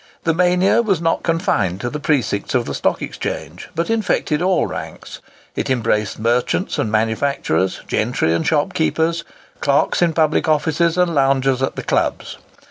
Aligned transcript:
The 0.23 0.33
mania 0.33 0.81
was 0.81 0.99
not 0.99 1.21
confined 1.21 1.79
to 1.81 1.89
the 1.91 1.99
precincts 1.99 2.55
of 2.55 2.65
the 2.65 2.73
Stock 2.73 3.03
Exchange, 3.03 3.69
but 3.75 3.91
infected 3.91 4.41
all 4.41 4.65
ranks. 4.65 5.21
It 5.55 5.69
embraced 5.69 6.17
merchants 6.17 6.79
and 6.79 6.91
manufacturers, 6.91 7.81
gentry 7.85 8.33
and 8.33 8.43
shopkeepers, 8.43 9.23
clerks 9.59 10.01
in 10.01 10.13
public 10.13 10.49
offices, 10.49 10.97
and 10.97 11.13
loungers 11.13 11.61
at 11.61 11.75
the 11.75 11.83
clubs. 11.83 12.39